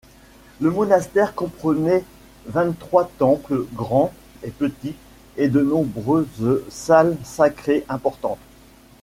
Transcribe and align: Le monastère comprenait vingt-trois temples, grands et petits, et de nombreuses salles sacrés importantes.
Le 0.59 0.71
monastère 0.71 1.35
comprenait 1.35 2.03
vingt-trois 2.47 3.07
temples, 3.19 3.65
grands 3.75 4.11
et 4.41 4.49
petits, 4.49 4.95
et 5.37 5.47
de 5.47 5.61
nombreuses 5.61 6.63
salles 6.69 7.17
sacrés 7.23 7.85
importantes. 7.87 8.39